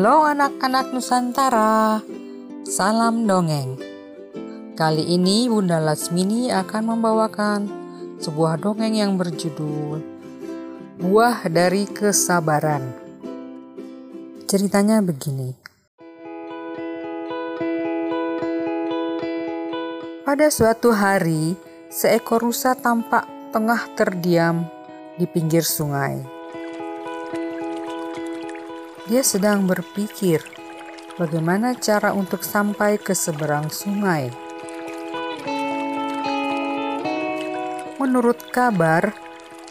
Halo 0.00 0.24
anak-anak 0.24 0.96
Nusantara, 0.96 2.00
salam 2.64 3.28
dongeng. 3.28 3.76
Kali 4.72 5.04
ini 5.04 5.44
Bunda 5.44 5.76
Lasmini 5.76 6.48
akan 6.48 6.96
membawakan 6.96 7.60
sebuah 8.16 8.64
dongeng 8.64 8.96
yang 8.96 9.20
berjudul 9.20 10.00
Buah 11.04 11.44
dari 11.52 11.84
Kesabaran. 11.84 12.96
Ceritanya 14.48 15.04
begini. 15.04 15.52
Pada 20.24 20.48
suatu 20.48 20.96
hari, 20.96 21.60
seekor 21.92 22.48
rusa 22.48 22.72
tampak 22.72 23.28
tengah 23.52 23.84
terdiam 24.00 24.64
di 25.20 25.28
pinggir 25.28 25.60
sungai. 25.60 26.39
Dia 29.08 29.24
sedang 29.24 29.64
berpikir 29.64 30.44
bagaimana 31.16 31.72
cara 31.72 32.12
untuk 32.12 32.44
sampai 32.44 33.00
ke 33.00 33.16
seberang 33.16 33.72
sungai. 33.72 34.28
Menurut 37.96 38.36
kabar, 38.52 39.16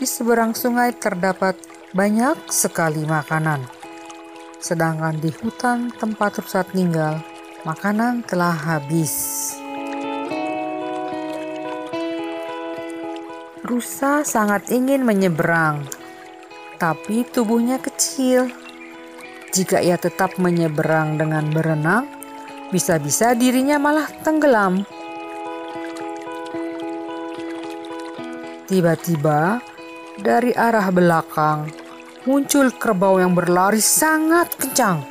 di 0.02 0.09
seberang 0.09 0.57
sungai 0.57 0.97
terdapat 0.97 1.53
banyak 1.93 2.49
sekali 2.49 3.05
makanan. 3.05 3.65
Sedangkan 4.57 5.21
di 5.21 5.30
hutan 5.30 5.93
tempat 5.93 6.41
rusa 6.41 6.66
tinggal, 6.66 7.21
makanan 7.67 8.25
telah 8.25 8.53
habis. 8.53 9.53
Rusa 13.61 14.25
sangat 14.25 14.73
ingin 14.73 15.05
menyeberang, 15.05 15.85
tapi 16.81 17.22
tubuhnya 17.30 17.77
kecil 17.77 18.50
jika 19.50 19.81
ia 19.81 19.97
tetap 19.97 20.38
menyeberang 20.38 21.17
dengan 21.17 21.50
berenang, 21.50 22.05
bisa-bisa 22.69 23.33
dirinya 23.33 23.81
malah 23.81 24.06
tenggelam. 24.22 24.86
Tiba-tiba, 28.69 29.58
dari 30.22 30.53
arah 30.53 30.94
belakang 30.94 31.73
muncul 32.30 32.69
kerbau 32.75 33.17
yang 33.17 33.33
berlari 33.33 33.81
sangat 33.81 34.53
kencang. 34.53 35.02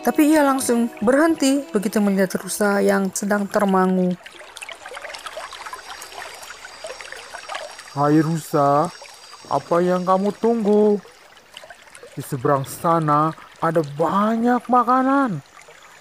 Tapi 0.00 0.32
ia 0.32 0.40
langsung 0.40 0.88
berhenti 1.04 1.60
begitu 1.68 2.00
melihat 2.00 2.40
rusa 2.40 2.80
yang 2.80 3.12
sedang 3.12 3.44
termangu. 3.44 4.16
Hai 7.92 8.16
rusa, 8.24 8.88
apa 9.52 9.76
yang 9.84 10.08
kamu 10.08 10.32
tunggu? 10.40 10.96
Di 12.20 12.28
seberang 12.28 12.68
sana 12.68 13.32
ada 13.64 13.80
banyak 13.80 14.68
makanan. 14.68 15.40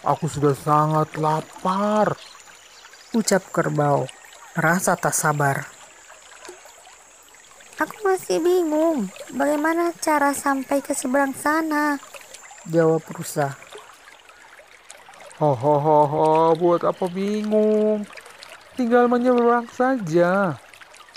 Aku 0.03 0.27
sudah 0.27 0.51
sangat 0.51 1.15
lapar. 1.15 2.11
Ucap 3.15 3.39
kerbau, 3.55 4.03
rasa 4.51 4.99
tak 4.99 5.15
sabar. 5.15 5.63
Aku 7.79 8.03
masih 8.03 8.43
bingung 8.43 9.07
bagaimana 9.31 9.95
cara 9.95 10.35
sampai 10.35 10.83
ke 10.83 10.91
seberang 10.91 11.31
sana. 11.31 11.95
Jawab 12.67 13.07
rusa. 13.15 13.55
Ho 15.39 15.55
ho 15.55 15.75
ho 15.79 15.99
ho, 16.03 16.27
buat 16.59 16.83
apa 16.83 17.07
bingung? 17.07 18.03
Tinggal 18.75 19.07
menyeberang 19.07 19.71
saja. 19.71 20.59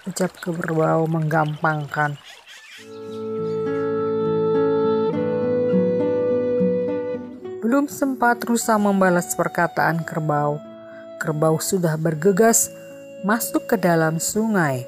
Ucap 0.06 0.31
kerbau 0.39 1.11
menggampangkan. 1.11 2.22
Belum 7.72 7.88
sempat 7.88 8.37
rusa 8.44 8.77
membalas 8.77 9.33
perkataan 9.33 10.05
kerbau, 10.05 10.60
kerbau 11.16 11.56
sudah 11.56 11.97
bergegas 11.97 12.69
masuk 13.25 13.65
ke 13.65 13.81
dalam 13.81 14.21
sungai. 14.21 14.84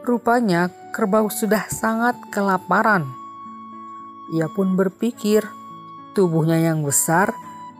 Rupanya 0.00 0.72
kerbau 0.96 1.28
sudah 1.28 1.68
sangat 1.68 2.16
kelaparan. 2.32 3.04
Ia 4.32 4.48
pun 4.48 4.72
berpikir 4.72 5.44
tubuhnya 6.16 6.56
yang 6.56 6.80
besar 6.80 7.28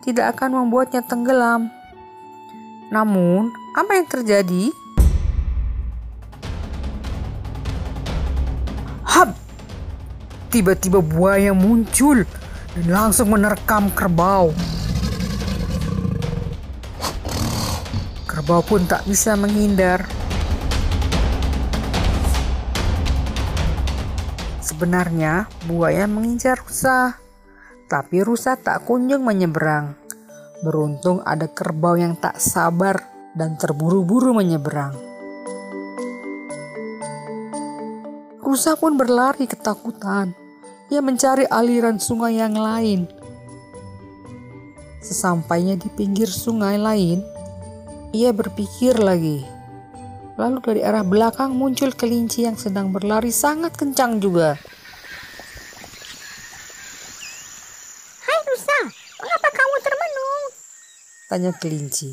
tidak 0.04 0.36
akan 0.36 0.60
membuatnya 0.60 1.00
tenggelam. 1.00 1.72
Namun, 2.92 3.48
apa 3.80 3.96
yang 3.96 4.04
terjadi? 4.12 4.76
Hap! 9.08 9.32
Tiba-tiba 10.52 11.00
buaya 11.00 11.56
muncul 11.56 12.28
dan 12.76 12.86
langsung 12.86 13.34
menerkam 13.34 13.90
kerbau. 13.90 14.54
Kerbau 18.30 18.62
pun 18.62 18.86
tak 18.86 19.02
bisa 19.10 19.34
menghindar. 19.34 20.06
Sebenarnya 24.62 25.50
buaya 25.66 26.06
mengincar 26.06 26.62
rusa, 26.62 27.18
tapi 27.90 28.22
rusa 28.22 28.54
tak 28.54 28.86
kunjung 28.86 29.26
menyeberang. 29.26 29.98
Beruntung 30.62 31.20
ada 31.26 31.50
kerbau 31.50 31.98
yang 31.98 32.14
tak 32.16 32.38
sabar 32.38 33.02
dan 33.34 33.58
terburu-buru 33.58 34.30
menyeberang. 34.32 34.94
Rusa 38.40 38.74
pun 38.74 38.98
berlari 38.98 39.46
ketakutan 39.46 40.49
ia 40.90 40.98
mencari 40.98 41.46
aliran 41.46 42.02
sungai 42.02 42.42
yang 42.42 42.58
lain. 42.58 43.06
Sesampainya 44.98 45.78
di 45.78 45.86
pinggir 45.86 46.26
sungai 46.26 46.76
lain, 46.76 47.22
ia 48.10 48.34
berpikir 48.34 48.98
lagi. 48.98 49.46
Lalu 50.34 50.58
dari 50.60 50.80
arah 50.82 51.06
belakang 51.06 51.54
muncul 51.54 51.94
kelinci 51.94 52.42
yang 52.42 52.58
sedang 52.58 52.90
berlari 52.90 53.30
sangat 53.30 53.78
kencang 53.78 54.18
juga. 54.18 54.58
Hai 58.26 58.38
rusa, 58.50 58.78
mengapa 59.22 59.48
kamu 59.54 59.76
termenung? 59.86 60.44
Tanya 61.30 61.52
kelinci. 61.54 62.10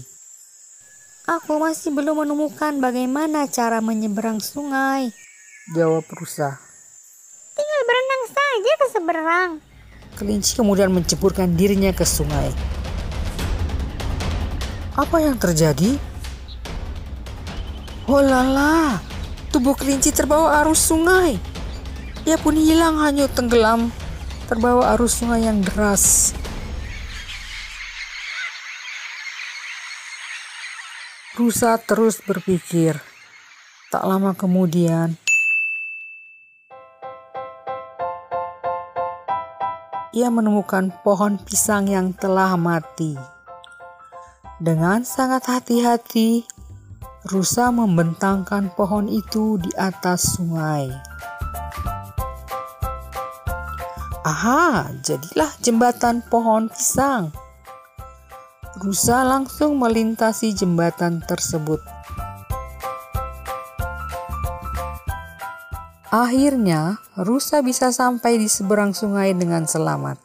Aku 1.28 1.60
masih 1.60 1.92
belum 1.92 2.24
menemukan 2.24 2.78
bagaimana 2.78 3.50
cara 3.50 3.82
menyeberang 3.82 4.38
sungai. 4.40 5.12
Jawab 5.76 6.08
rusa 6.08 6.67
saja 8.58 8.74
ke 8.74 8.88
seberang. 8.90 9.52
Kelinci 10.18 10.58
kemudian 10.58 10.90
menceburkan 10.90 11.54
dirinya 11.54 11.94
ke 11.94 12.02
sungai. 12.02 12.50
Apa 14.98 15.22
yang 15.22 15.38
terjadi? 15.38 16.02
Oh 18.10 18.18
lala, 18.18 18.98
tubuh 19.54 19.78
kelinci 19.78 20.10
terbawa 20.10 20.66
arus 20.66 20.90
sungai. 20.90 21.38
Ia 22.26 22.42
pun 22.42 22.58
hilang 22.58 22.98
hanyut 22.98 23.30
tenggelam, 23.38 23.94
terbawa 24.50 24.98
arus 24.98 25.22
sungai 25.22 25.46
yang 25.46 25.62
deras. 25.62 26.34
Rusa 31.38 31.78
terus 31.78 32.18
berpikir. 32.26 32.98
Tak 33.94 34.02
lama 34.02 34.34
kemudian, 34.34 35.14
ia 40.18 40.34
menemukan 40.34 40.90
pohon 41.06 41.38
pisang 41.38 41.86
yang 41.86 42.10
telah 42.10 42.58
mati. 42.58 43.14
Dengan 44.58 45.06
sangat 45.06 45.46
hati-hati, 45.46 46.42
rusa 47.30 47.70
membentangkan 47.70 48.74
pohon 48.74 49.06
itu 49.06 49.62
di 49.62 49.70
atas 49.78 50.34
sungai. 50.34 50.90
Aha, 54.26 54.90
jadilah 55.06 55.54
jembatan 55.62 56.26
pohon 56.26 56.74
pisang. 56.74 57.30
Rusa 58.82 59.22
langsung 59.22 59.78
melintasi 59.78 60.58
jembatan 60.58 61.22
tersebut. 61.22 61.80
Akhirnya, 66.10 66.98
rusa 67.18 67.66
bisa 67.66 67.90
sampai 67.90 68.38
di 68.38 68.46
seberang 68.46 68.94
sungai 68.94 69.34
dengan 69.34 69.66
selamat. 69.66 70.22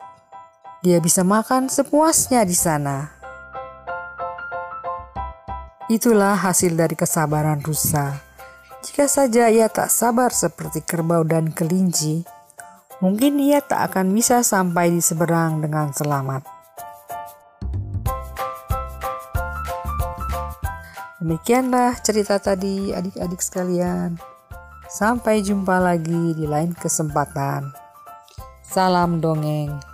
Dia 0.85 1.01
bisa 1.01 1.25
makan 1.25 1.73
sepuasnya 1.73 2.45
di 2.45 2.53
sana. 2.53 3.09
Itulah 5.89 6.37
hasil 6.37 6.77
dari 6.77 6.93
kesabaran 6.93 7.65
rusa. 7.65 8.21
Jika 8.85 9.09
saja 9.09 9.49
ia 9.49 9.73
tak 9.73 9.89
sabar 9.89 10.35
seperti 10.35 10.85
kerbau 10.85 11.25
dan 11.25 11.55
kelinci, 11.55 12.29
mungkin 13.01 13.41
ia 13.41 13.65
tak 13.65 13.93
akan 13.93 14.13
bisa 14.13 14.45
sampai 14.45 14.93
di 14.93 15.01
seberang 15.01 15.65
dengan 15.65 15.97
selamat. 15.97 16.45
Demikianlah 21.23 22.03
cerita 22.03 22.43
tadi, 22.43 22.91
adik-adik 22.91 23.39
sekalian. 23.39 24.32
Sampai 24.93 25.41
jumpa 25.41 25.81
lagi 25.81 26.37
di 26.37 26.45
lain 26.45 26.77
kesempatan. 26.77 27.73
Salam 28.61 29.25
dongeng. 29.25 29.92